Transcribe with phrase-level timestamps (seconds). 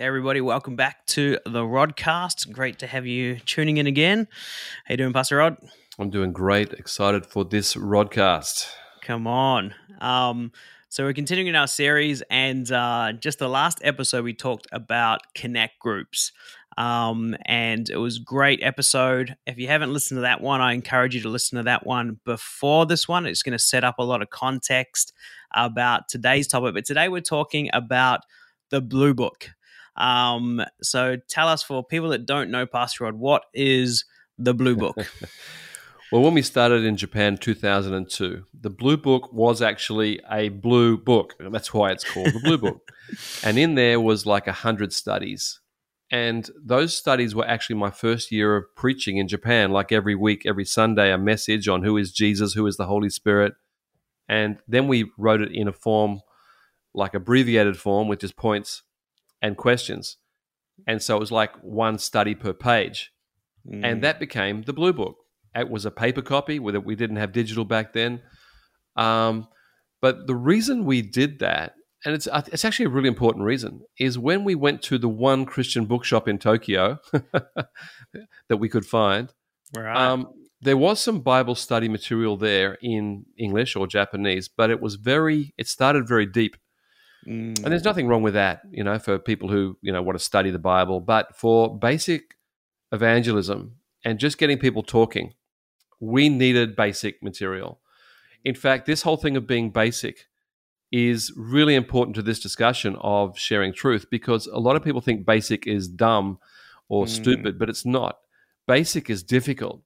[0.00, 2.52] Hey everybody, welcome back to the Rodcast.
[2.52, 4.28] Great to have you tuning in again.
[4.84, 5.56] How you doing, Pastor Rod?
[5.98, 6.72] I'm doing great.
[6.72, 8.70] Excited for this Rodcast.
[9.02, 9.74] Come on.
[10.00, 10.52] Um,
[10.88, 15.18] so we're continuing in our series, and uh, just the last episode we talked about
[15.34, 16.30] connect groups.
[16.76, 19.34] Um, and it was great episode.
[19.48, 22.20] If you haven't listened to that one, I encourage you to listen to that one
[22.24, 23.26] before this one.
[23.26, 25.12] It's going to set up a lot of context
[25.52, 26.72] about today's topic.
[26.74, 28.20] But today we're talking about
[28.70, 29.50] the Blue Book.
[29.98, 34.04] Um, so tell us for people that don't know, Pastor Rod, what is
[34.38, 34.96] the Blue Book?
[36.12, 41.34] well, when we started in Japan 2002, the Blue Book was actually a blue book.
[41.40, 42.90] That's why it's called the Blue Book.
[43.44, 45.60] and in there was like a hundred studies.
[46.10, 50.46] And those studies were actually my first year of preaching in Japan, like every week,
[50.46, 53.54] every Sunday, a message on who is Jesus, who is the Holy Spirit.
[54.26, 56.20] And then we wrote it in a form,
[56.94, 58.82] like abbreviated form, with just points
[59.42, 60.16] and questions.
[60.86, 63.12] And so it was like one study per page.
[63.66, 63.84] Mm.
[63.84, 65.16] And that became the Blue Book.
[65.54, 66.84] It was a paper copy, with it.
[66.84, 68.22] we didn't have digital back then.
[68.96, 69.48] Um,
[70.00, 74.18] but the reason we did that, and it's it's actually a really important reason, is
[74.18, 79.32] when we went to the one Christian bookshop in Tokyo that we could find.
[79.76, 79.96] Right.
[79.96, 80.28] Um,
[80.60, 85.54] there was some Bible study material there in English or Japanese, but it was very.
[85.58, 86.56] It started very deep
[87.28, 87.62] Mm.
[87.62, 90.24] And there's nothing wrong with that, you know, for people who, you know, want to
[90.24, 91.00] study the Bible.
[91.00, 92.36] But for basic
[92.90, 95.34] evangelism and just getting people talking,
[96.00, 97.80] we needed basic material.
[98.44, 100.28] In fact, this whole thing of being basic
[100.90, 105.26] is really important to this discussion of sharing truth because a lot of people think
[105.26, 106.38] basic is dumb
[106.88, 107.08] or mm.
[107.08, 108.20] stupid, but it's not.
[108.66, 109.82] Basic is difficult.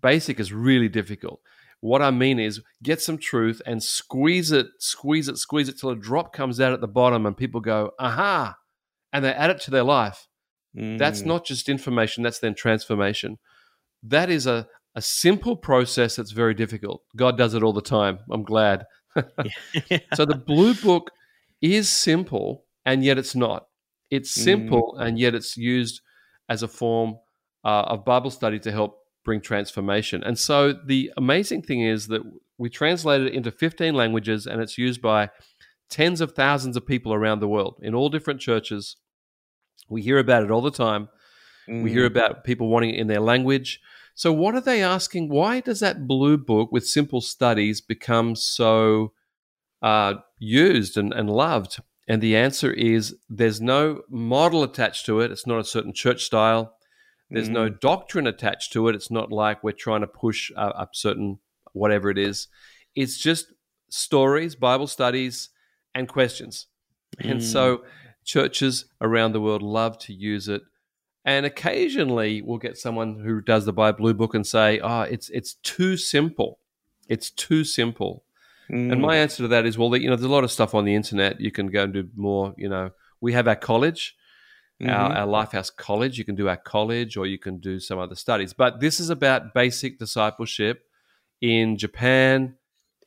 [0.00, 1.40] Basic is really difficult.
[1.80, 5.90] What I mean is get some truth and squeeze it, squeeze it, squeeze it till
[5.90, 8.56] a drop comes out at the bottom and people go, aha,
[9.12, 10.26] and they add it to their life.
[10.76, 10.98] Mm.
[10.98, 13.38] That's not just information, that's then transformation.
[14.02, 17.02] That is a, a simple process that's very difficult.
[17.16, 18.18] God does it all the time.
[18.30, 18.84] I'm glad.
[20.14, 21.10] so the blue book
[21.60, 23.66] is simple and yet it's not.
[24.10, 25.06] It's simple mm.
[25.06, 26.00] and yet it's used
[26.48, 27.16] as a form
[27.64, 28.97] uh, of Bible study to help
[29.28, 30.24] bring transformation.
[30.24, 32.22] And so the amazing thing is that
[32.56, 35.28] we translated it into 15 languages and it's used by
[35.90, 38.96] tens of thousands of people around the world in all different churches.
[39.86, 41.10] We hear about it all the time.
[41.68, 41.82] Mm.
[41.82, 42.12] We hear mm.
[42.12, 43.80] about people wanting it in their language.
[44.14, 45.28] So, what are they asking?
[45.28, 49.12] Why does that blue book with simple studies become so
[49.82, 51.80] uh, used and, and loved?
[52.08, 55.30] And the answer is there's no model attached to it.
[55.30, 56.77] It's not a certain church style.
[57.30, 57.52] There's mm.
[57.52, 58.94] no doctrine attached to it.
[58.94, 61.38] It's not like we're trying to push a certain
[61.72, 62.48] whatever it is.
[62.94, 63.52] It's just
[63.90, 65.50] stories, Bible studies,
[65.94, 66.66] and questions.
[67.20, 67.30] Mm.
[67.30, 67.84] And so
[68.24, 70.62] churches around the world love to use it.
[71.24, 75.28] And occasionally we'll get someone who does the Bible Blue Book and say, oh, it's,
[75.30, 76.58] it's too simple.
[77.08, 78.24] It's too simple.
[78.70, 78.92] Mm.
[78.92, 79.18] And my mm.
[79.18, 81.40] answer to that is, well, you know, there's a lot of stuff on the internet.
[81.40, 82.90] You can go and do more, you know.
[83.20, 84.14] We have our college
[84.82, 84.90] mm-hmm.
[84.90, 86.18] our, our Lifehouse College.
[86.18, 88.52] You can do our college or you can do some other studies.
[88.52, 90.84] But this is about basic discipleship
[91.40, 92.56] in Japan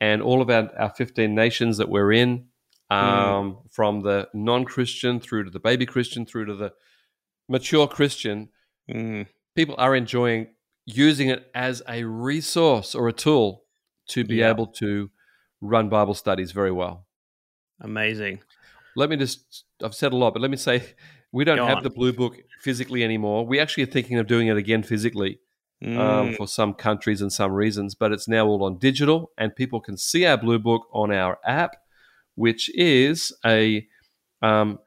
[0.00, 2.46] and all of our, our 15 nations that we're in,
[2.90, 2.96] mm.
[2.96, 3.72] um, mm.
[3.72, 6.72] from the non Christian through to the baby Christian through to the
[7.48, 8.48] mature Christian.
[8.90, 9.26] Mm.
[9.54, 10.48] People are enjoying
[10.86, 13.64] using it as a resource or a tool
[14.08, 14.50] to be yeah.
[14.50, 15.10] able to
[15.60, 17.06] run Bible studies very well.
[17.80, 18.40] Amazing.
[18.96, 20.82] Let me just, I've said a lot, but let me say
[21.32, 21.82] we don't Go have on.
[21.82, 23.46] the blue book physically anymore.
[23.46, 25.40] We actually are thinking of doing it again physically
[25.82, 25.98] um, mm.
[25.98, 29.80] um, for some countries and some reasons, but it's now all on digital, and people
[29.80, 31.76] can see our blue book on our app,
[32.34, 33.86] which is a
[34.42, 34.78] um,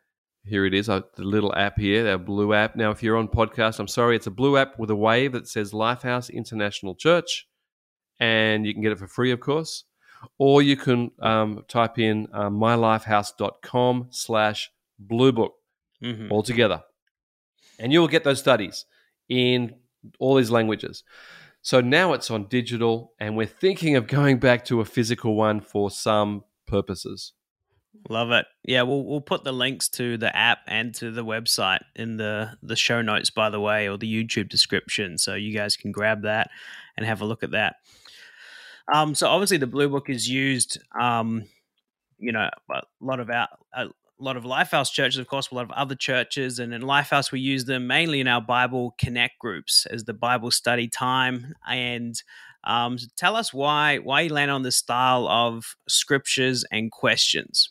[0.45, 2.75] here it is, uh, the little app here, our blue app.
[2.75, 5.47] Now, if you're on podcast, I'm sorry, it's a blue app with a wave that
[5.47, 7.47] says Lifehouse International Church,
[8.19, 9.85] and you can get it for free, of course.
[10.37, 15.53] Or you can um, type in uh, mylifehouse.com slash blue book
[16.05, 16.31] mm-hmm.
[16.31, 16.83] altogether.
[17.79, 18.85] And you will get those studies
[19.27, 19.75] in
[20.19, 21.03] all these languages.
[21.61, 25.61] So now it's on digital, and we're thinking of going back to a physical one
[25.61, 27.33] for some purposes.
[28.07, 28.45] Love it.
[28.63, 32.51] Yeah, we'll we'll put the links to the app and to the website in the
[32.61, 36.21] the show notes, by the way, or the YouTube description, so you guys can grab
[36.21, 36.51] that
[36.97, 37.77] and have a look at that.
[38.93, 41.45] Um, so obviously the Blue Book is used, um,
[42.19, 43.87] you know, a lot of our a
[44.23, 46.59] lot of Lifehouse churches, of course, a lot of other churches.
[46.59, 50.51] And in Lifehouse, we use them mainly in our Bible Connect groups as the Bible
[50.51, 51.53] study time.
[51.67, 52.21] And
[52.63, 57.69] um, tell us why why you land on this style of scriptures and questions.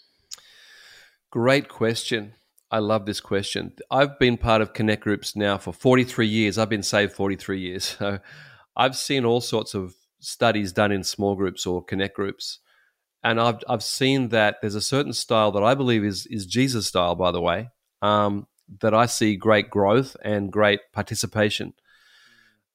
[1.30, 2.34] Great question.
[2.70, 3.72] I love this question.
[3.90, 6.58] I've been part of Connect groups now for 43 years.
[6.58, 7.96] I've been saved 43 years.
[8.04, 8.18] So
[8.76, 12.58] I've seen all sorts of studies done in small groups or Connect groups.
[13.24, 16.86] And I've, I've seen that there's a certain style that I believe is, is Jesus
[16.86, 17.70] style, by the way,
[18.02, 18.46] um,
[18.80, 21.72] that I see great growth and great participation.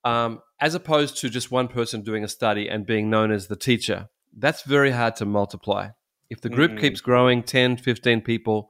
[0.03, 3.55] Um, as opposed to just one person doing a study and being known as the
[3.55, 4.09] teacher.
[4.35, 5.89] That's very hard to multiply.
[6.29, 6.81] If the group mm-hmm.
[6.81, 8.69] keeps growing 10, 15 people,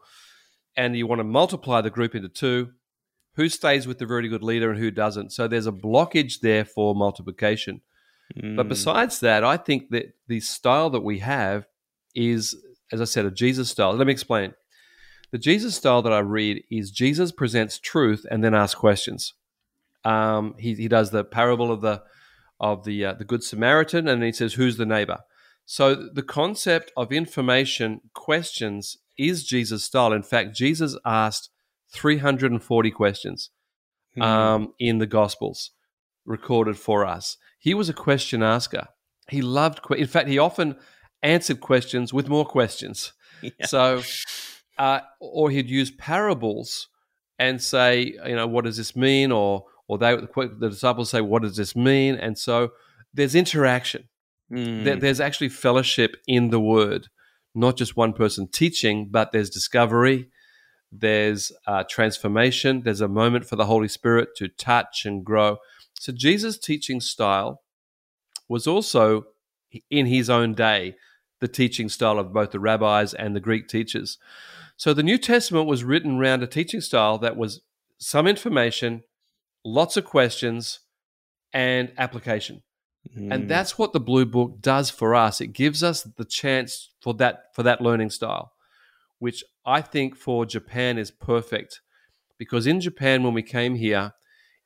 [0.76, 2.72] and you want to multiply the group into two,
[3.36, 5.32] who stays with the really good leader and who doesn't?
[5.32, 7.82] So there's a blockage there for multiplication.
[8.38, 8.56] Mm.
[8.56, 11.66] But besides that, I think that the style that we have
[12.16, 12.56] is,
[12.92, 13.94] as I said, a Jesus style.
[13.94, 14.54] Let me explain.
[15.32, 19.34] The Jesus style that I read is Jesus presents truth and then asks questions.
[20.04, 22.04] Um, he, he does the parable of the
[22.60, 25.20] of the uh, the good Samaritan, and he says, "Who's the neighbor?"
[25.66, 30.14] So the concept of information questions is Jesus' style.
[30.14, 31.50] In fact, Jesus asked
[31.94, 33.52] 340 questions
[34.18, 34.22] mm-hmm.
[34.22, 35.72] um, in the Gospels
[36.26, 37.38] recorded for us.
[37.60, 38.88] He was a question asker.
[39.30, 39.84] He loved.
[39.84, 40.76] Que- in fact, he often
[41.22, 43.14] answered questions with more questions.
[43.42, 43.68] Yeah.
[43.68, 44.02] So,
[44.78, 46.90] uh, or he'd use parables
[47.38, 49.32] and say, you know, what does this mean?
[49.32, 52.16] Or or they the disciples say, what does this mean?
[52.16, 52.72] And so
[53.14, 54.10] there's interaction.
[54.52, 55.00] Mm.
[55.00, 57.08] There's actually fellowship in the word,
[57.56, 60.30] not just one person teaching, but there's discovery,
[60.92, 65.58] there's uh, transformation, there's a moment for the Holy Spirit to touch and grow.
[66.00, 67.62] So Jesus' teaching style
[68.48, 69.26] was also
[69.92, 70.96] in his own day
[71.42, 74.18] the teaching style of both the rabbis and the Greek teachers.
[74.78, 77.62] So the New Testament was written around a teaching style that was
[77.98, 79.04] some information,
[79.66, 80.80] lots of questions,
[81.52, 82.64] and application.
[83.18, 83.34] Mm.
[83.34, 85.42] And that's what the Blue Book does for us.
[85.42, 88.54] It gives us the chance for that for that learning style,
[89.20, 91.82] which I think for Japan is perfect.
[92.38, 94.14] Because in Japan, when we came here,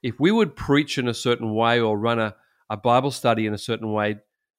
[0.04, 2.36] if we would preach in a certain way or run a,
[2.70, 4.18] a Bible study in a certain way,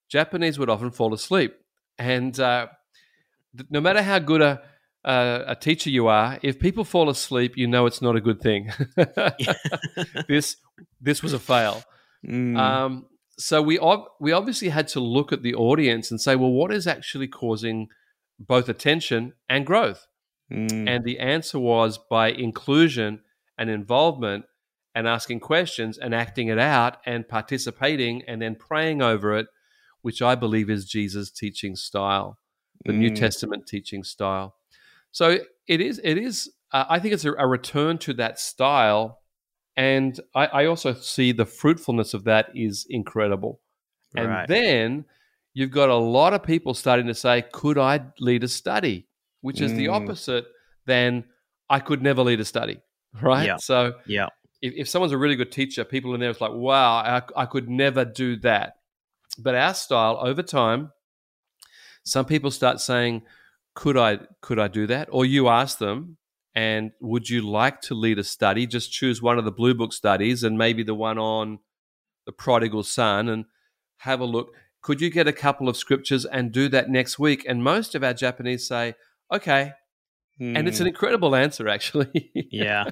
[0.08, 1.54] Japanese would often fall asleep.
[1.98, 2.68] And uh,
[3.70, 4.62] no matter how good a,
[5.04, 8.40] a, a, teacher you are, if people fall asleep, you know it's not a good
[8.40, 8.70] thing.
[10.28, 10.56] this
[11.00, 11.84] this was a fail.
[12.26, 12.58] Mm.
[12.58, 13.06] Um,
[13.38, 13.78] so we
[14.20, 17.88] we obviously had to look at the audience and say, well, what is actually causing
[18.40, 20.06] both attention and growth?
[20.50, 20.88] Mm.
[20.88, 23.20] And the answer was by inclusion
[23.58, 24.46] and involvement
[24.94, 29.46] and asking questions and acting it out and participating and then praying over it,
[30.02, 32.38] which I believe is Jesus' teaching style,
[32.84, 32.98] the mm.
[32.98, 34.54] New Testament teaching style.
[35.10, 36.00] So it is.
[36.02, 36.50] It is.
[36.72, 39.20] Uh, I think it's a, a, return to that style,
[39.76, 43.60] and I, I, also see the fruitfulness of that is incredible.
[44.16, 44.48] And right.
[44.48, 45.04] then
[45.52, 49.08] you've got a lot of people starting to say, "Could I lead a study?"
[49.40, 49.76] Which is mm.
[49.76, 50.46] the opposite
[50.86, 51.24] than
[51.70, 52.80] I could never lead a study.
[53.22, 53.46] Right.
[53.46, 53.58] Yeah.
[53.58, 54.26] So yeah
[54.64, 57.44] if, if someone's a really good teacher, people in there is like, wow, I, I
[57.44, 58.76] could never do that.
[59.38, 60.90] But our style over time,
[62.02, 63.22] some people start saying,
[63.74, 65.08] could I could I do that?
[65.12, 66.16] Or you ask them,
[66.54, 68.66] and would you like to lead a study?
[68.66, 71.58] Just choose one of the blue book studies and maybe the one on
[72.24, 73.44] the prodigal son and
[73.98, 74.54] have a look.
[74.80, 77.44] Could you get a couple of scriptures and do that next week?
[77.46, 78.94] And most of our Japanese say,
[79.30, 79.72] okay.
[80.40, 80.88] And it's an hmm.
[80.88, 82.30] incredible answer, actually.
[82.50, 82.90] yeah.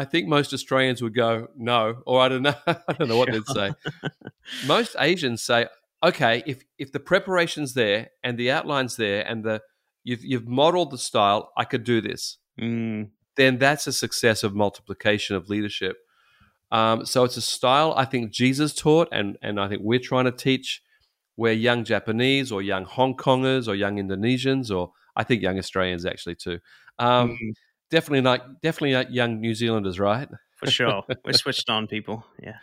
[0.00, 2.54] I think most Australians would go no, or I don't know.
[2.66, 3.70] I don't know what they'd say.
[4.66, 5.66] most Asians say,
[6.02, 9.60] okay, if if the preparation's there and the outline's there and the
[10.02, 12.38] you've you've modeled the style, I could do this.
[12.58, 13.10] Mm.
[13.36, 15.98] Then that's a success of multiplication of leadership.
[16.72, 20.24] Um, so it's a style I think Jesus taught, and and I think we're trying
[20.24, 20.80] to teach
[21.36, 26.06] where young Japanese or young Hong Kongers or young Indonesians or I think young Australians
[26.06, 26.58] actually too.
[26.98, 27.52] Um, mm
[27.90, 30.28] definitely not definitely not young New Zealanders, right?
[30.56, 32.24] For sure, we're switched on people.
[32.42, 32.56] Yeah.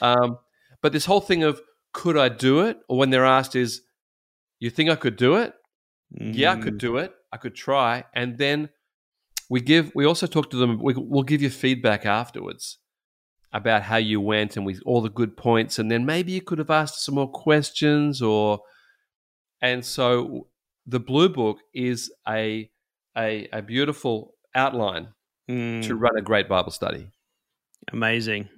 [0.00, 0.38] Um,
[0.80, 1.60] but this whole thing of
[1.92, 3.82] could I do it, or when they're asked is,
[4.58, 5.52] you think I could do it?
[6.18, 6.34] Mm.
[6.34, 6.78] Yeah, I could mm.
[6.78, 7.12] do it.
[7.32, 8.70] I could try, and then
[9.48, 9.92] we give.
[9.94, 10.82] We also talk to them.
[10.82, 12.78] We, we'll give you feedback afterwards
[13.54, 16.58] about how you went and we all the good points, and then maybe you could
[16.58, 18.60] have asked some more questions, or
[19.60, 20.48] and so
[20.86, 22.70] the blue book is a
[23.16, 25.08] a, a beautiful outline
[25.50, 25.82] mm.
[25.84, 27.08] to run a great Bible study.
[27.92, 28.48] Amazing.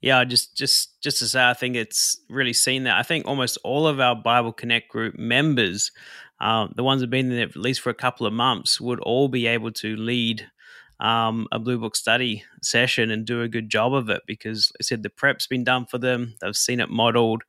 [0.00, 2.96] Yeah, just just just to say, I think it's really seen that.
[2.96, 5.92] I think almost all of our Bible Connect group members,
[6.40, 9.00] uh, the ones that have been there at least for a couple of months, would
[9.00, 10.50] all be able to lead
[11.00, 14.82] um, a Blue Book study session and do a good job of it because I
[14.82, 16.34] said the prep's been done for them.
[16.40, 17.42] They've seen it modeled.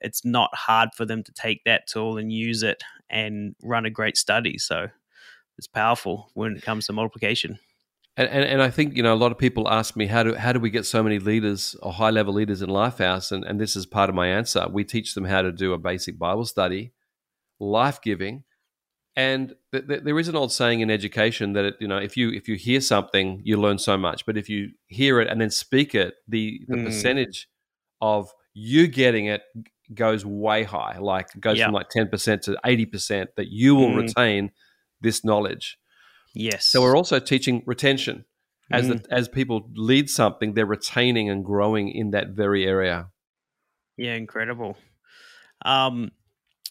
[0.00, 3.90] It's not hard for them to take that tool and use it and run a
[3.90, 4.58] great study.
[4.58, 4.88] So
[5.58, 7.58] it's powerful when it comes to multiplication.
[8.16, 10.34] And, and, and I think you know a lot of people ask me how do
[10.34, 13.60] how do we get so many leaders or high level leaders in Lifehouse, and and
[13.60, 14.66] this is part of my answer.
[14.70, 16.92] We teach them how to do a basic Bible study,
[17.60, 18.42] life giving,
[19.14, 22.16] and th- th- there is an old saying in education that it, you know if
[22.16, 25.40] you if you hear something you learn so much, but if you hear it and
[25.40, 26.84] then speak it, the the mm.
[26.86, 27.48] percentage
[28.00, 29.42] of you getting it
[29.94, 31.66] goes way high, like goes yep.
[31.66, 34.02] from like ten percent to eighty percent that you will mm.
[34.02, 34.50] retain
[35.00, 35.78] this knowledge.
[36.34, 36.66] Yes.
[36.66, 38.24] So we're also teaching retention.
[38.70, 39.02] As mm.
[39.02, 43.08] the, as people lead something, they're retaining and growing in that very area.
[43.96, 44.76] Yeah, incredible.
[45.64, 46.12] Um,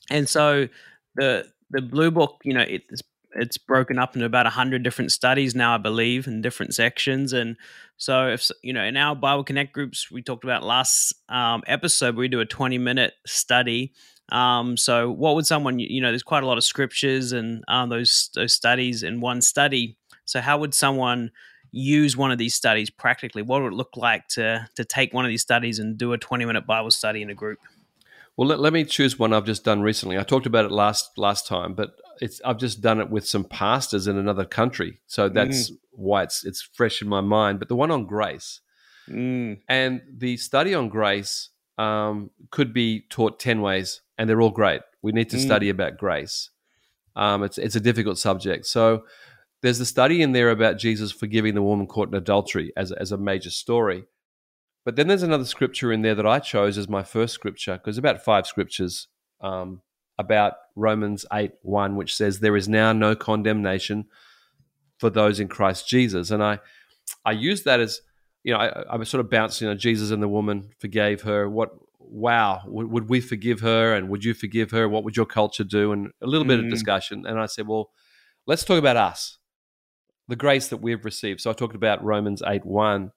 [0.09, 0.67] and so
[1.15, 3.01] the the blue book, you know, it's
[3.33, 7.33] it's broken up into about a hundred different studies now, I believe, in different sections.
[7.33, 7.57] And
[7.97, 12.15] so, if you know, in our Bible Connect groups, we talked about last um, episode,
[12.15, 13.93] we do a twenty minute study
[14.29, 17.89] um, so, what would someone, you know, there's quite a lot of scriptures and um,
[17.89, 19.97] those those studies in one study.
[20.25, 21.31] So, how would someone
[21.71, 23.41] use one of these studies practically?
[23.41, 26.17] What would it look like to to take one of these studies and do a
[26.17, 27.59] 20 minute Bible study in a group?
[28.35, 30.19] Well, let, let me choose one I've just done recently.
[30.19, 33.45] I talked about it last last time, but it's I've just done it with some
[33.45, 35.77] pastors in another country, so that's mm.
[35.91, 37.59] why it's it's fresh in my mind.
[37.59, 38.59] But the one on grace,
[39.07, 39.59] mm.
[39.69, 44.81] and the study on grace um, could be taught 10 ways, and they're all great.
[45.01, 45.45] We need to mm.
[45.45, 46.49] study about grace.
[47.15, 48.65] Um, it's, it's a difficult subject.
[48.65, 49.05] So
[49.61, 53.11] there's the study in there about Jesus forgiving the woman caught in adultery as, as
[53.11, 54.05] a major story.
[54.85, 57.97] But then there's another scripture in there that I chose as my first scripture, because
[57.97, 59.07] about five scriptures
[59.41, 59.81] um,
[60.17, 64.05] about Romans 8 1, which says, There is now no condemnation
[64.97, 66.31] for those in Christ Jesus.
[66.31, 66.59] And I,
[67.25, 68.01] I use that as
[68.43, 69.67] you know, I, I was sort of bouncing.
[69.67, 71.49] You know, Jesus and the woman forgave her.
[71.49, 71.71] What?
[71.99, 73.93] Wow, would, would, we forgive her?
[73.93, 74.87] And would you forgive her?
[74.87, 75.91] What would your culture do?
[75.91, 76.49] And a little mm.
[76.49, 76.69] bit of mm.
[76.69, 77.25] discussion.
[77.25, 77.89] And I said, well,
[78.45, 79.39] let's talk about us,
[80.29, 81.41] the grace that we've received.
[81.41, 83.11] So I talked about Romans eight one,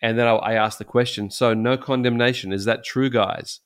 [0.00, 1.30] and then I, I asked the question.
[1.30, 3.60] So no condemnation is that true, guys?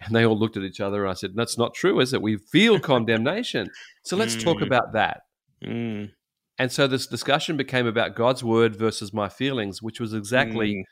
[0.00, 1.04] And they all looked at each other.
[1.04, 2.20] And I said, that's not true, is it?
[2.20, 3.70] We feel condemnation.
[4.04, 4.44] So let's mm.
[4.44, 5.22] talk about that.
[5.64, 6.10] Mm.
[6.58, 10.82] And so this discussion became about God's word versus my feelings, which was exactly mm.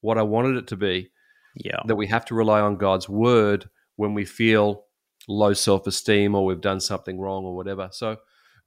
[0.00, 1.10] what I wanted it to be.
[1.54, 1.80] Yeah.
[1.86, 4.84] That we have to rely on God's word when we feel
[5.28, 7.88] low self esteem or we've done something wrong or whatever.
[7.92, 8.16] So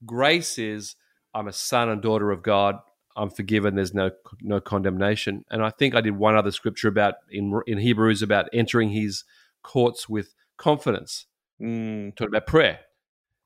[0.06, 0.96] grace is
[1.34, 2.78] I'm a son and daughter of God.
[3.18, 3.76] I'm forgiven.
[3.76, 5.44] There's no no condemnation.
[5.50, 9.24] And I think I did one other scripture about in in Hebrews about entering His
[9.64, 11.26] courts with confidence.
[11.62, 12.16] Mm.
[12.16, 12.80] Talking about prayer.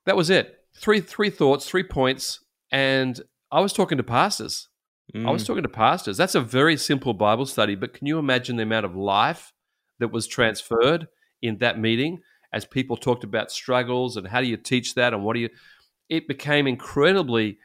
[0.06, 0.58] That was it.
[0.76, 2.40] Three three thoughts, three points
[2.72, 3.20] and
[3.52, 4.68] I was talking to pastors.
[5.16, 5.28] Mm.
[5.28, 5.48] I was mm.
[5.48, 6.18] talking to pastors.
[6.18, 9.54] That's a very simple Bible study, but can you imagine the amount of life
[10.00, 11.08] that was transferred
[11.42, 12.22] in that meeting
[12.54, 15.50] as people talked about struggles and how do you teach that and what do you?
[16.10, 17.58] It became incredibly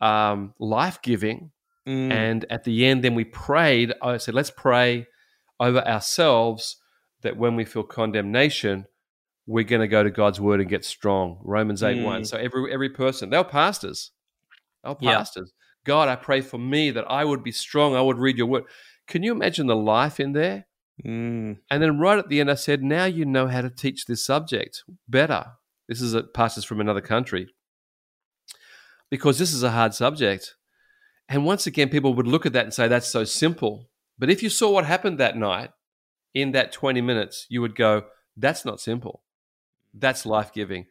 [0.00, 1.50] um, life giving.
[1.86, 2.12] Mm.
[2.12, 3.94] And at the end, then we prayed.
[4.02, 5.06] I said, let's pray
[5.58, 6.76] over ourselves
[7.22, 8.86] that when we feel condemnation,
[9.46, 11.38] we're going to go to God's word and get strong.
[11.42, 12.04] Romans 8 mm.
[12.04, 12.24] 1.
[12.26, 14.12] So every every person, they were pastors
[14.84, 15.52] our pastors.
[15.52, 15.64] Yeah.
[15.84, 17.94] God, I pray for me that I would be strong.
[17.94, 18.64] I would read your word.
[19.06, 20.66] Can you imagine the life in there?
[21.04, 21.58] Mm.
[21.70, 24.24] And then right at the end, I said, now you know how to teach this
[24.24, 25.46] subject better.
[25.88, 27.48] This is a pastors from another country
[29.10, 30.56] because this is a hard subject.
[31.28, 33.88] And once again, people would look at that and say, that's so simple.
[34.18, 35.70] But if you saw what happened that night
[36.34, 38.04] in that 20 minutes, you would go,
[38.36, 39.22] that's not simple.
[39.94, 40.86] That's life giving.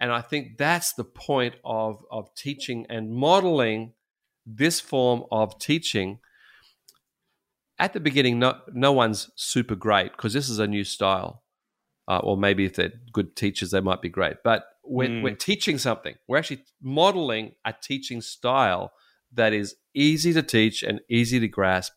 [0.00, 3.92] And I think that's the point of, of teaching and modeling
[4.46, 6.18] this form of teaching.
[7.78, 11.42] At the beginning, no, no one's super great because this is a new style.
[12.08, 14.38] Uh, or maybe if they're good teachers, they might be great.
[14.42, 15.22] But we're, mm.
[15.22, 16.16] we're teaching something.
[16.26, 18.92] We're actually modeling a teaching style
[19.34, 21.92] that is easy to teach and easy to grasp.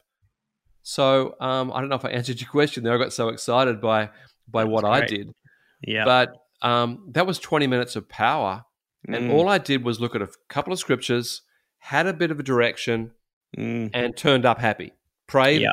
[0.83, 2.93] So um, I don't know if I answered your question there.
[2.93, 4.09] I got so excited by
[4.47, 5.03] by That's what great.
[5.03, 5.33] I did.
[5.81, 6.05] Yeah.
[6.05, 8.65] But um, that was 20 minutes of power.
[9.07, 9.33] And mm.
[9.33, 11.41] all I did was look at a couple of scriptures,
[11.79, 13.11] had a bit of a direction,
[13.57, 13.89] mm.
[13.93, 14.93] and turned up happy.
[15.27, 15.67] Prayed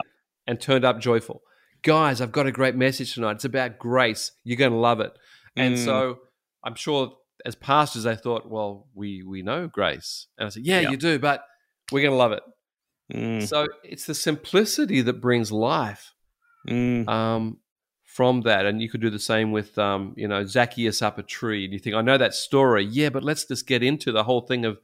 [0.46, 1.42] and turned up joyful.
[1.82, 3.36] Guys, I've got a great message tonight.
[3.36, 4.32] It's about grace.
[4.44, 5.12] You're going to love it.
[5.56, 5.84] And mm.
[5.84, 6.18] so
[6.64, 7.12] I'm sure
[7.44, 10.26] as pastors, they thought, well, we, we know grace.
[10.38, 11.44] And I said, yeah, you do, but
[11.90, 12.42] we're going to love it.
[13.12, 13.46] Mm.
[13.46, 16.14] So it's the simplicity that brings life.
[16.68, 17.08] Mm.
[17.08, 17.58] Um,
[18.14, 18.66] from that.
[18.66, 21.64] And you could do the same with, um, you know, Zacchaeus up a tree.
[21.64, 22.84] And you think, I know that story.
[22.84, 24.80] Yeah, but let's just get into the whole thing of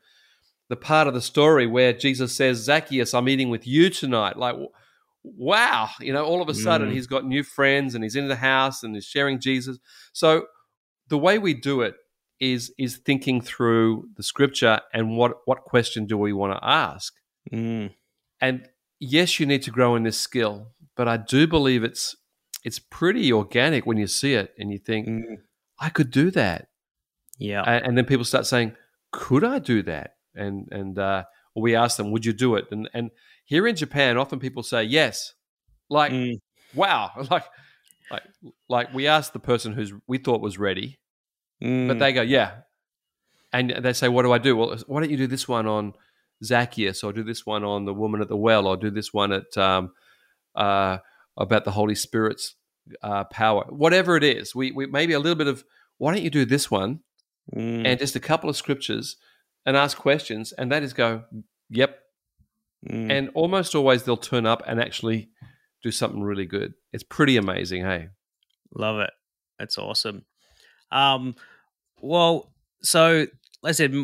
[0.69, 4.37] the part of the story where Jesus says, Zacchaeus, I'm eating with you tonight.
[4.37, 4.55] Like,
[5.25, 6.93] wow, you know, all of a sudden mm.
[6.93, 9.79] he's got new friends and he's in the house and he's sharing Jesus.
[10.13, 10.47] So
[11.09, 11.97] the way we do it
[12.39, 17.15] is is thinking through the scripture and what what question do we want to ask?
[17.53, 17.93] Mm.
[18.41, 18.69] And
[19.01, 22.15] yes, you need to grow in this skill, but I do believe it's
[22.67, 25.37] it's pretty organic when you see it and you think, Mm.
[25.79, 26.69] I could do that.
[27.39, 27.63] Yeah.
[27.63, 28.75] And, and then people start saying,
[29.13, 30.17] could I do that?
[30.35, 32.65] And and uh, we ask them, would you do it?
[32.73, 33.11] And and
[33.45, 35.35] here in Japan, often people say yes,
[35.89, 36.41] like Mm.
[36.75, 37.45] wow, like
[38.11, 38.23] like
[38.69, 40.99] like we asked the person who's we thought was ready,
[41.61, 41.99] but Mm.
[42.01, 42.51] they go yeah,
[43.53, 44.57] and they say, what do I do?
[44.57, 45.93] Well, why don't you do this one on
[46.43, 49.33] Zacchaeus, or do this one on the woman at the well, or do this one
[49.33, 49.93] at um,
[50.55, 50.99] uh,
[51.37, 52.55] about the Holy Spirit's
[53.03, 54.55] uh, power, whatever it is.
[54.55, 55.65] We, we maybe a little bit of
[55.99, 57.01] why don't you do this one
[57.55, 57.87] Mm.
[57.87, 59.17] and just a couple of scriptures
[59.65, 61.23] and ask questions, and that is go,
[61.71, 62.01] yep.
[62.89, 63.11] Mm.
[63.11, 65.29] And almost always they'll turn up and actually
[65.83, 66.75] do something really good.
[66.93, 68.09] It's pretty amazing, hey.
[68.75, 69.11] Love it.
[69.61, 70.25] That's awesome.
[70.91, 71.37] Um,
[72.01, 72.53] well,
[72.83, 73.27] so
[73.63, 73.95] like I said,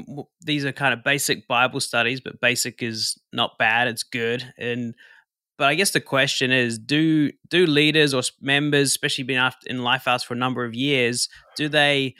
[0.41, 4.53] these are kind of basic Bible studies, but basic is not bad; it's good.
[4.57, 4.95] And
[5.59, 9.79] but I guess the question is: do do leaders or members, especially been after in
[9.79, 12.15] Lifehouse for a number of years, do they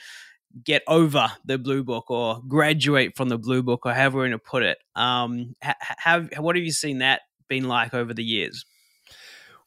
[0.65, 4.45] get over the blue book or graduate from the blue book, or however you want
[4.45, 4.79] to put it?
[4.95, 8.65] Um, ha- ha- have what have you seen that been like over the years?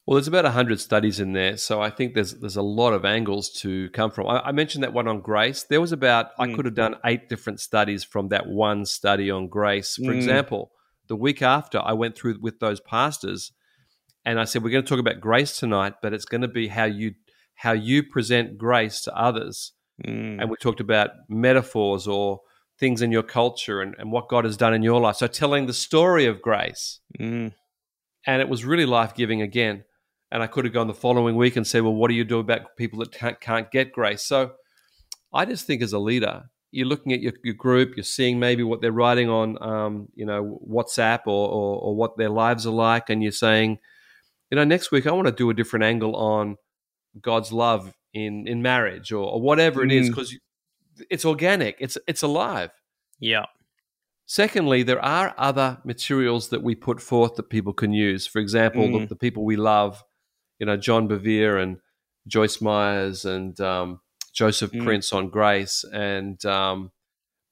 [0.06, 3.04] Well, there's about hundred studies in there, so I think there's there's a lot of
[3.04, 4.28] angles to come from.
[4.28, 5.64] I, I mentioned that one on grace.
[5.64, 6.54] There was about I Mm.
[6.54, 9.96] could have done eight different studies from that one study on grace.
[9.96, 10.16] For Mm.
[10.16, 10.70] example,
[11.08, 13.52] the week after, I went through with those pastors,
[14.24, 16.68] and I said, "We're going to talk about grace tonight, but it's going to be
[16.68, 17.14] how you
[17.54, 19.72] how you present grace to others."
[20.06, 20.40] Mm.
[20.40, 22.40] And we talked about metaphors or
[22.78, 25.16] things in your culture and, and what God has done in your life.
[25.16, 27.54] So telling the story of grace Mm.
[28.26, 29.84] and it was really life giving again.
[30.30, 32.38] And I could have gone the following week and said, "Well, what do you do
[32.40, 34.52] about people that can't, can't get grace?" So
[35.32, 38.62] I just think as a leader, you're looking at your, your group, you're seeing maybe
[38.62, 42.74] what they're writing on, um, you know, WhatsApp or, or, or what their lives are
[42.74, 43.78] like, and you're saying,
[44.50, 46.56] you know, next week I want to do a different angle on
[47.20, 50.10] God's love in in marriage or, or whatever it is Mm.
[50.10, 50.36] because
[51.10, 52.70] it's organic, it's it's alive.
[53.18, 53.46] Yeah.
[54.26, 58.26] Secondly, there are other materials that we put forth that people can use.
[58.26, 59.08] For example, the, Mm.
[59.08, 60.02] the people we love,
[60.58, 61.78] you know, John Bevere and
[62.26, 64.00] Joyce Meyers and um,
[64.36, 64.84] Joseph Mm.
[64.84, 66.92] Prince on grace, and um,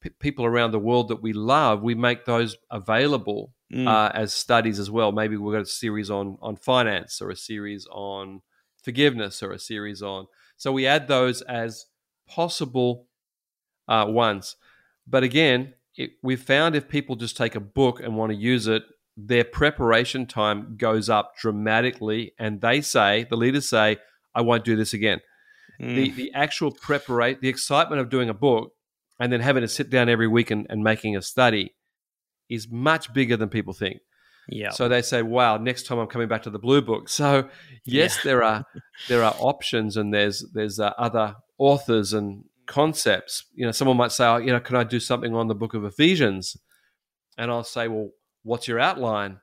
[0.02, 1.82] p- people around the world that we love.
[1.82, 3.88] We make those available Mm.
[3.88, 5.10] uh, as studies as well.
[5.10, 8.42] Maybe we've got a series on on finance, or a series on
[8.84, 10.26] forgiveness, or a series on.
[10.58, 11.86] So we add those as
[12.28, 13.08] possible
[13.88, 14.56] uh, ones.
[15.06, 18.66] But again, it, we've found if people just take a book and want to use
[18.66, 18.82] it,
[19.16, 23.96] their preparation time goes up dramatically, and they say the leaders say,
[24.34, 25.20] "I won't do this again."
[25.80, 25.94] Mm.
[25.94, 28.72] The the actual preparation, the excitement of doing a book
[29.20, 31.74] and then having to sit down every week and, and making a study
[32.48, 33.98] is much bigger than people think.
[34.48, 34.70] yeah.
[34.70, 37.48] So they say, "Wow, next time I'm coming back to the blue book." So
[37.84, 38.20] yes, Yeah.
[38.24, 38.64] there are
[39.08, 43.44] there are options, and there's there's uh, other authors and concepts.
[43.54, 45.74] You know, someone might say, oh, "You know, can I do something on the book
[45.74, 46.56] of Ephesians?"
[47.38, 48.10] And I'll say, "Well,
[48.42, 49.38] what's your outline?"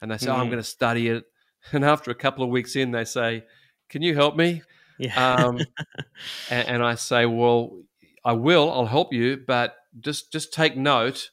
[0.00, 0.50] And they say, oh, "I'm Mm.
[0.50, 1.24] going to study it."
[1.72, 3.44] And after a couple of weeks in, they say,
[3.88, 4.62] "Can you help me?"
[4.98, 5.34] Yeah.
[5.36, 5.58] Um,
[6.50, 7.82] and, and I say, "Well,
[8.24, 8.70] I will.
[8.72, 11.30] I'll help you, but just just take note.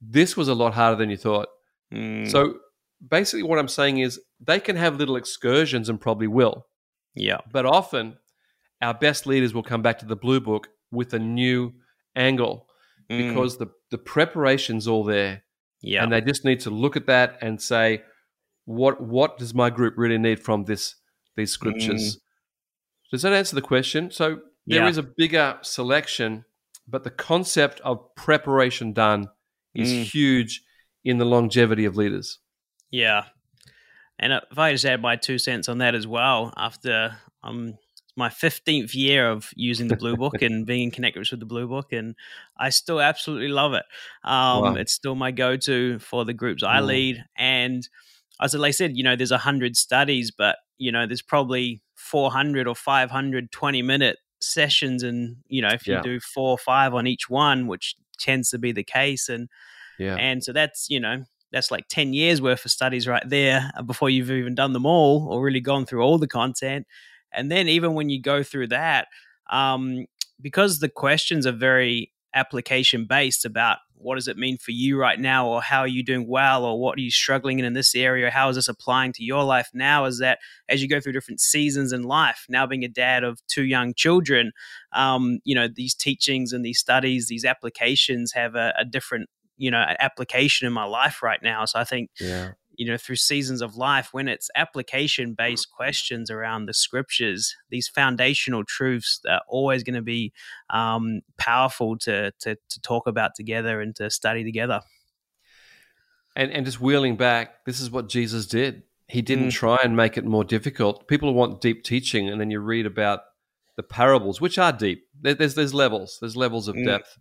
[0.00, 1.48] This was a lot harder than you thought."
[1.92, 2.30] Mm.
[2.30, 2.58] So
[3.06, 6.66] basically, what I'm saying is they can have little excursions and probably will,
[7.14, 7.38] yeah.
[7.52, 8.16] but often
[8.80, 11.72] our best leaders will come back to the blue book with a new
[12.16, 12.66] angle
[13.10, 13.28] Mm.
[13.28, 15.42] because the, the preparation's all there.
[15.80, 16.02] yeah.
[16.02, 18.02] And they just need to look at that and say,
[18.64, 20.94] what what does my group really need from this
[21.36, 22.18] these scriptures?
[23.12, 24.10] Does that answer the question?
[24.10, 25.02] So there is Yeah.
[25.04, 26.44] a bigger selection,
[26.88, 29.28] but the concept of preparation done
[29.74, 30.04] is Mm.
[30.12, 30.62] huge
[31.04, 32.38] in the longevity of leaders.
[32.90, 33.26] Yeah.
[34.18, 37.78] And if I just add my two cents on that as well, after um
[38.16, 41.46] my 15th year of using the Blue Book and being in connect groups with the
[41.46, 42.14] Blue Book, and
[42.58, 43.84] I still absolutely love it.
[44.22, 44.74] Um, Wow.
[44.76, 46.86] It's still my go to for the groups I Mm.
[46.86, 47.24] lead.
[47.36, 47.88] And
[48.40, 52.66] as I said, you know, there's a 100 studies, but, you know, there's probably 400
[52.68, 55.02] or 500 20 minute sessions.
[55.02, 56.02] And, you know, if you Yeah.
[56.02, 59.48] do four or five on each one, which tends to be the case, and
[59.98, 60.16] Yeah.
[60.18, 63.82] and so that's, you know, that's like 10 years worth of studies right there uh,
[63.82, 66.86] before you've even done them all or really gone through all the content.
[67.32, 69.08] And then even when you go through that,
[69.50, 70.06] um,
[70.40, 75.20] because the questions are very application based about what does it mean for you right
[75.20, 77.94] now or how are you doing well or what are you struggling in in this
[77.94, 81.12] area how is this applying to your life now is that as you go through
[81.12, 84.50] different seasons in life now being a dad of two young children
[84.92, 89.28] um, you know these teachings and these studies these applications have a, a different
[89.62, 91.64] you know application in my life right now.
[91.64, 92.52] So I think Yeah.
[92.76, 97.88] You know through seasons of life when it's application based questions around the scriptures these
[97.88, 100.32] foundational truths are always going to be
[100.70, 104.80] um, powerful to, to to talk about together and to study together
[106.34, 108.82] And and just wheeling back, this is what Jesus did.
[109.08, 109.52] He didn't Mm.
[109.52, 111.06] try and make it more difficult.
[111.06, 113.20] People want deep teaching, and then you read about
[113.76, 115.06] the parables, which are deep.
[115.20, 116.18] There's there's levels.
[116.20, 116.84] There's levels of Mm.
[116.86, 117.18] depth.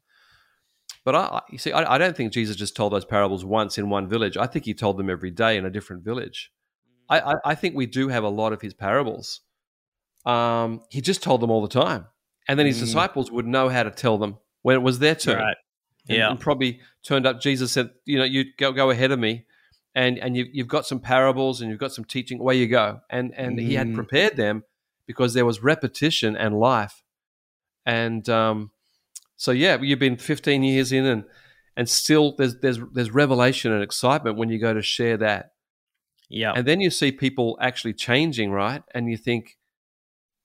[1.03, 3.89] But I, you see, I, I don't think Jesus just told those parables once in
[3.89, 4.37] one village.
[4.37, 6.51] I think he told them every day in a different village.
[7.09, 9.41] I, I, I think we do have a lot of his parables.
[10.25, 12.05] Um, he just told them all the time,
[12.47, 12.81] and then his Mm.
[12.81, 15.57] disciples would know how to tell them when it was their turn right
[16.07, 16.29] and, Yeah.
[16.29, 17.41] and probably turned up.
[17.41, 19.45] Jesus said, "You know, you go go ahead of me,
[19.95, 22.39] and and you, you've got some parables and you've got some teaching.
[22.39, 23.95] Away you go." And and he had Mm.
[23.95, 24.63] prepared them
[25.07, 27.01] because there was repetition and life,
[27.85, 28.70] and um,
[29.41, 31.23] so yeah, you've been 15 years in, and
[31.75, 35.54] and still there's there's there's revelation and excitement when you go to share that,
[36.30, 38.84] yeah and then you see people actually changing, right?
[38.93, 39.58] And you think,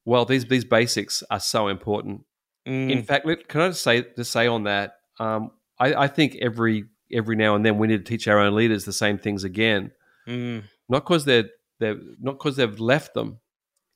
[0.04, 2.24] well, these these basics are so important.
[2.66, 4.94] Mm, In fact, can I just say to say on that?
[5.20, 8.54] Um, I, I think every every now and then we need to teach our own
[8.56, 9.92] leaders the same things again.
[10.26, 13.40] mm, Not because they're they're not because they've left them.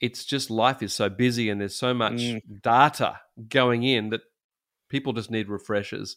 [0.00, 2.40] It's just life is so busy and there's so much Mm.
[2.62, 4.20] data going in that
[4.90, 6.16] people just need refreshers.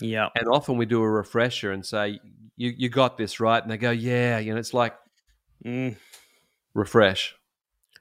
[0.00, 2.18] yeah And often we do a refresher and say,
[2.56, 4.94] "You you got this right," and they go, "Yeah," you know, it's like
[5.64, 5.94] mm.
[6.74, 7.34] refresh.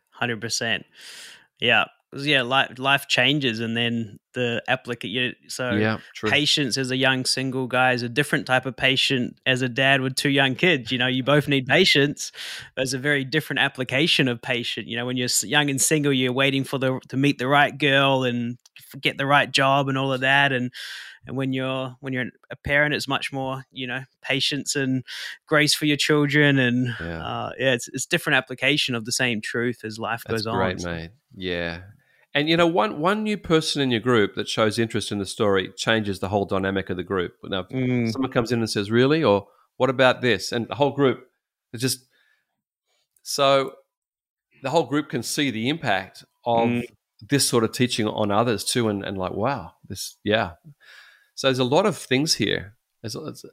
[0.10, 0.86] Hundred percent.
[1.60, 2.44] Yeah, 'Cause, yeah.
[2.44, 5.12] Life life changes, and then the applicant.
[5.12, 6.30] You so yeah, true.
[6.30, 10.02] patience as a young single guy is a different type of patient as a dad
[10.02, 10.92] with two young kids.
[10.92, 12.32] You know, you both need patience.
[12.78, 14.88] There's a very different application of patient.
[14.88, 17.78] You know, when you're young and single, you're waiting for the to meet the right
[17.78, 18.58] girl and
[19.02, 20.54] get the right job and all of that.
[20.54, 20.72] And
[21.28, 25.04] and when you're when you're a parent, it's much more you know patience and
[25.48, 26.60] grace for your children.
[26.60, 27.26] And Yeah.
[27.26, 30.74] uh, yeah, it's it's different application of the same truth as life That's goes great,
[30.76, 30.80] on.
[30.80, 31.10] So- mate.
[31.38, 31.82] Yeah.
[32.36, 35.26] And you know, one one new person in your group that shows interest in the
[35.26, 37.34] story changes the whole dynamic of the group.
[37.44, 40.92] Now, Mm, someone comes in and says, "Really?" or "What about this?" and the whole
[40.92, 41.28] group,
[41.72, 42.06] it's just
[43.24, 43.76] so
[44.62, 46.84] the whole group can see the impact of Mm.
[47.22, 50.54] this sort of teaching on others too, and, and like, wow, this, yeah.
[51.36, 52.76] So there's a lot of things here.
[53.02, 53.46] There's, it's-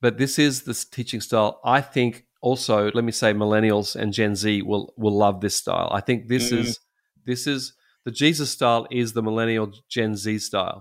[0.00, 1.60] but this is this teaching style.
[1.64, 5.88] I think also, let me say, millennials and Gen Z will will love this style.
[5.92, 6.58] I think this Mm.
[6.58, 6.78] is
[7.26, 7.72] this is
[8.08, 10.78] the Jesus style is the millennial Gen Z style.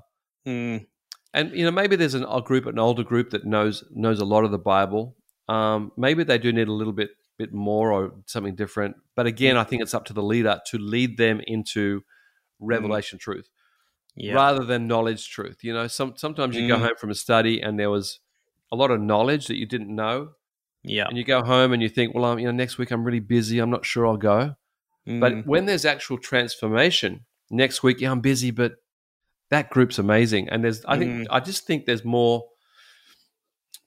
[0.47, 0.85] mm,
[1.33, 4.25] And you know, maybe there's an, a group, an older group that knows knows a
[4.33, 5.03] lot of the Bible.
[5.55, 7.11] Um, maybe they do need a little bit
[7.41, 8.01] bit more or
[8.33, 8.95] something different.
[9.17, 11.83] But again, I think it's up to the leader to lead them into
[12.59, 13.47] revelation truth
[14.15, 14.33] yeah.
[14.33, 15.57] rather than knowledge truth.
[15.67, 16.85] You know, some sometimes you go Mm.
[16.87, 18.19] home from a study and there was
[18.71, 20.17] a lot of knowledge that you didn't know,
[20.83, 21.07] Yeah.
[21.09, 23.25] and you go home and you think, well, I'm, you know, next week I'm really
[23.37, 23.59] busy.
[23.59, 24.55] I'm not sure I'll go.
[25.07, 28.73] But Mm, when there's actual transformation, next week, yeah, I'm busy, but
[29.49, 30.49] that group's amazing.
[30.49, 31.27] And there's, I think, Mm.
[31.29, 32.43] I just think there's more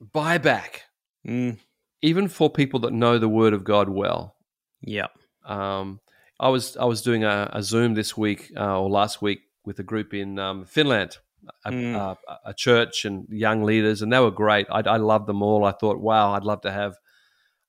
[0.02, 0.80] buyback,
[1.26, 1.58] mm,
[2.02, 4.34] even for people that know the Word of God well.
[4.82, 5.08] yeah.
[5.44, 6.00] Um,
[6.38, 9.78] I was I was doing a, a Zoom this week uh, or last week with
[9.78, 11.18] a group in um, Finland,
[11.66, 11.94] a, Mm.
[11.94, 14.66] a, a church and young leaders, and they were great.
[14.70, 15.64] I, I loved them all.
[15.66, 16.94] I thought, wow, I'd love to have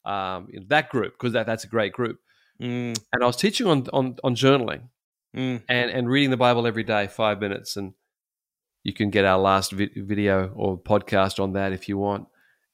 [0.06, 2.20] um, that group because that, that's a great group.
[2.62, 4.90] Mm, And I was teaching on on, on journaling.
[5.36, 7.94] mm, and and reading the Bible every day, five minutes, and
[8.84, 12.28] you can get our last vi- video or podcast on that if you want.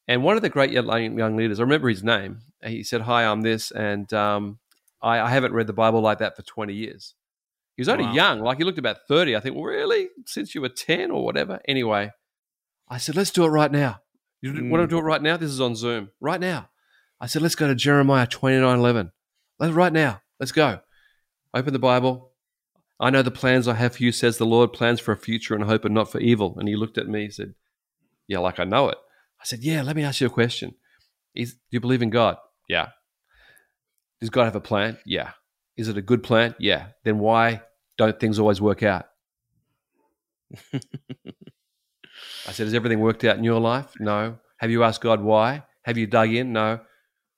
[0.08, 2.39] And one of the great young, young leaders, I remember his name.
[2.63, 4.60] He said, "Hi, I'm this, and um,
[5.02, 7.13] I, I haven't read the Bible like that for 20 years."
[7.76, 8.13] He was only Wow.
[8.13, 9.36] young, like he looked about 30.
[9.36, 11.60] I think, well, really, since you were 10 or whatever.
[11.67, 12.12] Anyway,
[12.89, 14.02] I said, "Let's do it right now."
[14.41, 14.69] You Mm.
[14.69, 15.38] want to do it right now?
[15.38, 16.69] This is on Zoom right now.
[17.21, 19.12] I said, "Let's go to Jeremiah twenty nine 29:11.
[19.60, 20.22] Right now.
[20.39, 20.82] Let's go."
[21.54, 22.34] Open the Bible.
[23.00, 25.54] I know the plans I have for you, says the Lord, plans for a future
[25.54, 26.56] and hope and not for evil.
[26.58, 27.54] And he looked at me and said,
[28.28, 28.98] Yeah, like I know it.
[29.39, 30.76] I said, Yeah, let me ask you a question.
[31.36, 32.38] Is, do you believe in God?
[32.67, 32.89] Yeah.
[34.20, 34.98] Does God have a plan?
[35.06, 35.32] Yeah.
[35.78, 36.56] Is it a good plan?
[36.60, 36.88] Yeah.
[37.04, 37.62] Then why
[37.98, 39.06] don't things always work out?
[40.74, 40.80] I
[42.52, 43.93] said, Has everything worked out in your life?
[44.00, 44.39] No.
[44.58, 45.63] Have you asked God why?
[45.84, 46.52] Have you dug in?
[46.52, 46.80] No.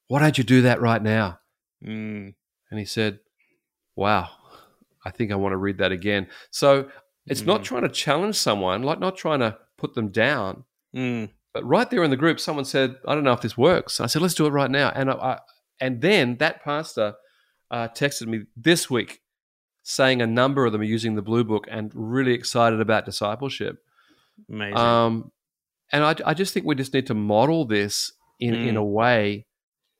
[0.08, 1.40] Why don't you do that right now?
[1.84, 2.34] Mm,
[2.72, 3.20] And he said,
[3.96, 4.30] Wow,
[5.06, 6.28] I think I want to read that again.
[6.52, 6.90] So
[7.26, 7.66] it's not Mm.
[7.66, 10.64] trying to challenge someone, like not trying to put them down.
[10.96, 14.00] mm, But right there in the group, someone said, I don't know if this works.
[14.00, 14.90] I said, Let's do it right now.
[14.96, 15.40] And I, I
[15.82, 17.16] and then that pastor
[17.72, 19.22] uh, texted me this week
[19.84, 23.78] saying a number of them are using the blue book and really excited about discipleship.
[24.50, 24.76] amazing.
[24.78, 25.32] Um,
[25.92, 28.80] and I, I just think we just need to model this in, in Mm.
[28.80, 29.46] a way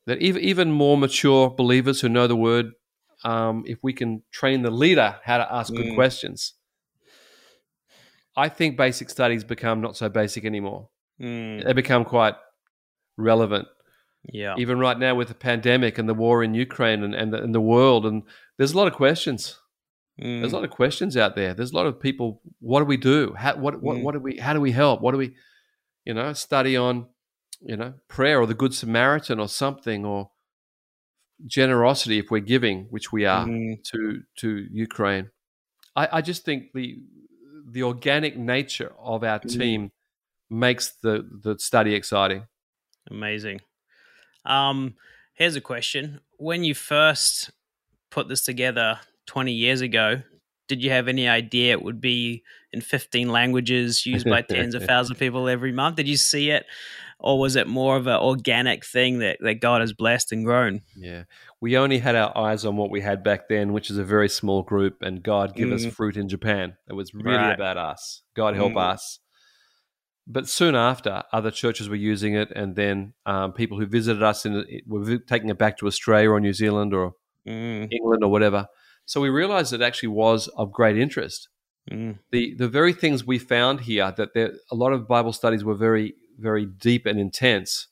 [0.10, 2.72] that even, even more mature believers who know the word,
[3.24, 5.96] um, if we can train the leader how to ask good Mm.
[5.96, 6.54] questions,
[8.36, 10.90] I think basic studies become not so basic anymore.
[11.22, 12.36] Mm, They become quite
[13.18, 13.68] relevant,
[14.32, 14.56] yeah.
[14.58, 17.54] even right now with the pandemic and the war in Ukraine and, and, the, and
[17.54, 18.06] the world.
[18.06, 18.24] And
[18.58, 19.60] there's a lot of questions.
[20.22, 21.54] Mm, There's a lot of questions out there.
[21.54, 22.42] There's a lot of people.
[22.60, 23.34] What do we do?
[23.38, 24.04] How what what, Mm.
[24.04, 24.36] what do we?
[24.38, 25.00] How do we help?
[25.02, 25.34] What do we?
[26.06, 27.08] You know, study on,
[27.62, 30.32] you know, prayer or the Good Samaritan or something or
[31.46, 35.30] generosity if we're giving, which we are mm, to to Ukraine.
[35.96, 36.98] I, I just think the
[37.72, 39.60] the organic nature of our Mm.
[39.60, 39.92] team
[40.50, 42.48] makes the the study exciting.
[43.10, 43.62] amazing.
[44.46, 44.96] Um,
[45.34, 47.52] here's a question: When you first
[48.12, 50.22] put this together 20 years ago,
[50.68, 54.84] did you have any idea it would be in 15 languages, used by tens of
[54.84, 55.98] thousands of people every month?
[55.98, 56.66] Did you see it,
[57.20, 60.82] or was it more of an organic thing that that God has blessed and grown?
[60.96, 61.24] Yeah.
[61.62, 64.30] We only had our eyes on what we had back then, which is a very
[64.30, 65.92] small group, and God give us Mm.
[65.94, 66.78] fruit in Japan.
[66.88, 67.54] It was really Right.
[67.54, 68.22] about us.
[68.36, 68.92] God help Mm.
[68.94, 69.20] us.
[70.28, 74.46] But soon after, other churches were using it, and then um, people who visited us
[74.46, 77.14] in, were taking it back to Australia or New Zealand or
[77.48, 78.68] Mm, England or whatever.
[79.06, 81.50] So we realized it actually was of great interest.
[81.92, 85.64] Mm, The the very things we found here that there a lot of Bible studies
[85.64, 87.88] were very very deep and intense,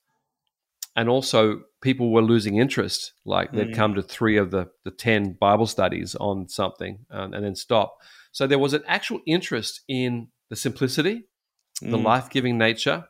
[0.96, 3.14] and also people were losing interest.
[3.26, 3.76] Like they'd Mm.
[3.76, 7.98] come to three of the the ten Bible studies on something and, and then stop.
[8.32, 11.28] So there was an actual interest in the simplicity,
[11.82, 13.08] the mm, life giving nature,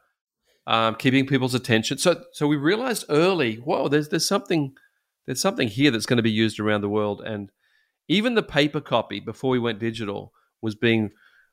[0.65, 1.97] um, keeping people's attention.
[1.97, 4.75] So so we realized early, whoa, there's there's something
[5.25, 7.51] there's something here that's going to be used around the world, and
[8.07, 11.11] even the paper copy before we went digital was being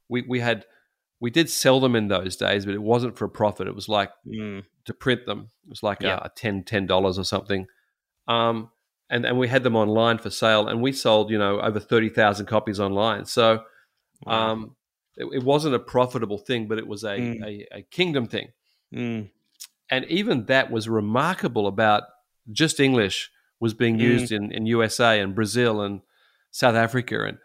[0.08, 0.64] we we had
[1.20, 3.66] we did sell them in those days, but it wasn't for a profit.
[3.68, 5.48] It was like mm, to print them.
[5.64, 6.18] It was like Yeah.
[6.22, 6.30] a, a
[6.62, 7.66] 10 dollars or something.
[8.28, 8.70] Um,
[9.10, 12.08] and and we had them online for sale, and we sold you know over thirty
[12.08, 13.26] thousand copies online.
[13.26, 13.62] So
[14.26, 14.52] wow.
[14.52, 14.76] um,
[15.16, 17.44] it, it wasn't a profitable thing, but it was a, Mm.
[17.44, 18.48] a, a kingdom thing.
[18.92, 19.30] Mm,
[19.90, 22.04] And even that was remarkable about
[22.50, 24.00] just English was being Mm.
[24.12, 26.00] used in, in USA and Brazil and
[26.50, 27.24] South Africa.
[27.24, 27.38] And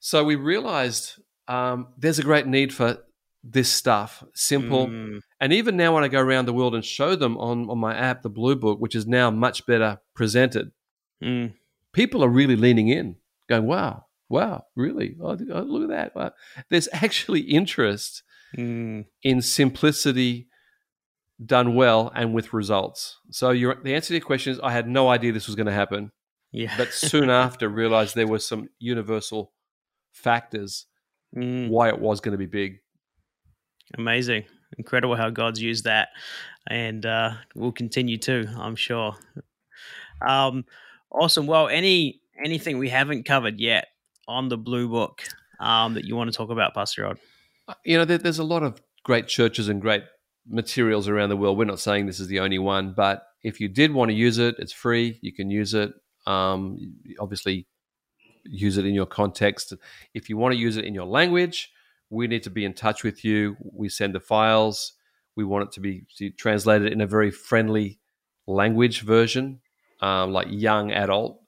[0.00, 2.98] so we realized um, there's a great need for
[3.42, 4.86] this stuff, simple.
[4.88, 7.78] mm, And even now, when I go around the world and show them on, on
[7.78, 10.72] my app, the Blue Book, which is now much better presented,
[11.22, 11.52] mm,
[11.92, 13.16] people are really leaning in,
[13.48, 15.16] going, wow, wow, really?
[15.22, 16.16] Oh, oh, look at that.
[16.16, 16.32] Wow.
[16.68, 18.22] There's actually interest
[18.56, 20.48] mm, in simplicity
[21.44, 23.18] done well and with results.
[23.30, 25.66] So your, the answer to your question is I had no idea this was going
[25.66, 26.12] to happen,
[26.52, 26.74] yeah.
[26.76, 29.52] but soon after realized there was some universal
[30.12, 30.86] factors
[31.36, 31.68] Mm.
[31.68, 32.80] why it was going to be big.
[33.96, 34.44] Amazing.
[34.78, 36.08] Incredible how God's used that
[36.68, 39.14] and uh, will continue to, I'm sure.
[40.26, 40.64] Um,
[41.10, 41.46] awesome.
[41.46, 43.86] Well, any anything we haven't covered yet
[44.26, 45.22] on the Blue Book
[45.60, 47.18] um, that you want to talk about, Pastor Rod?
[47.68, 50.02] Uh, You know, there, there's a lot of great churches and great
[50.48, 51.58] materials around the world.
[51.58, 54.38] We're not saying this is the only one, but if you did want to use
[54.38, 55.18] it, it's free.
[55.22, 55.92] You can use it.
[56.26, 56.76] Um,
[57.18, 57.66] obviously,
[58.44, 59.72] use it in your context.
[60.14, 61.72] If you want to use it in your language,
[62.08, 63.56] we need to be in touch with you.
[63.60, 64.94] We send the files.
[65.36, 68.00] We want it to be to translated in a very friendly
[68.46, 69.60] language version,
[70.00, 71.40] um, like young adult.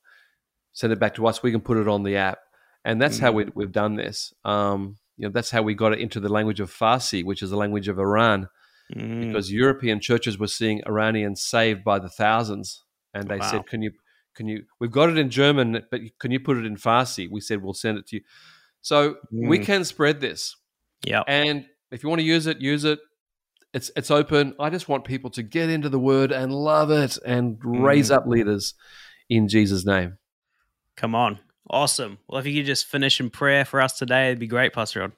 [0.72, 1.42] Send it back to us.
[1.42, 2.38] We can put it on the app,
[2.85, 4.33] and that's how we, we've done this.
[4.44, 7.50] Um, you know, that's how we got it into the language of Farsi, which is
[7.50, 8.48] the language of Iran
[8.94, 13.50] Mm, because European churches were seeing Iranians saved by the thousands, and they Wow.
[13.50, 13.92] said, "Can you,
[14.35, 14.64] can you?
[14.81, 17.75] We've got it in German, but can you put it in Farsi?" We said, "We'll
[17.75, 18.23] send it to you."
[18.81, 19.64] So we Mm.
[19.64, 20.57] can spread this,
[21.05, 21.23] yeah.
[21.29, 22.99] and if you want to use it, use it.
[23.75, 24.55] It's it's open.
[24.59, 28.16] I just want people to get into the Word and love it, and raise Mm.
[28.16, 28.75] up leaders
[29.29, 30.18] in Jesus' name.
[30.97, 31.38] Come on.
[31.71, 32.18] Awesome.
[32.29, 35.01] Well, if you could just finish in prayer for us today, it'd be great, Pastor
[35.01, 35.12] Rod.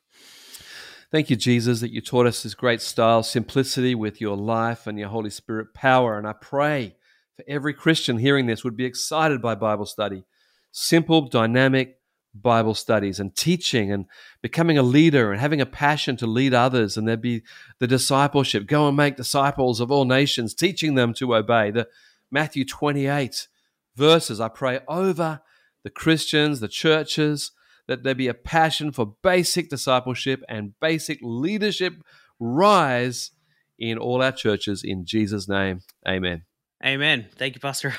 [1.11, 4.98] Thank you, Jesus, that you taught us this great style, simplicity with your life and
[4.98, 6.18] your Holy Spirit power.
[6.18, 6.96] And I pray
[7.37, 10.25] for every Christian hearing this would be excited by Bible study.
[10.73, 11.99] Simple, dynamic
[12.35, 14.07] Bible studies and teaching and
[14.42, 16.97] becoming a leader and having a passion to lead others.
[16.97, 17.42] And there'd be
[17.79, 21.70] the discipleship go and make disciples of all nations, teaching them to obey.
[21.70, 21.88] The
[22.31, 23.49] Matthew 28
[23.97, 25.40] verses, I pray over
[25.85, 27.53] the Christians, the churches,
[27.87, 31.94] that there be a passion for basic discipleship and basic leadership
[32.40, 33.31] rise
[33.79, 35.81] in all our churches in Jesus' name.
[36.09, 36.44] Amen.
[36.82, 37.26] Amen.
[37.37, 37.94] Thank you, Pastor.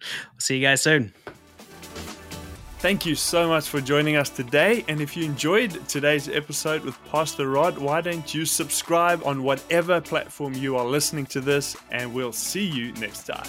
[0.00, 1.12] We'll see you guys soon.
[2.78, 4.84] Thank you so much for joining us today.
[4.88, 10.02] And if you enjoyed today's episode with Pastor Rod, why don't you subscribe on whatever
[10.02, 11.78] platform you are listening to this?
[11.90, 13.46] And we'll see you next time.